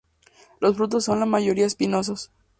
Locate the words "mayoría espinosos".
1.27-2.31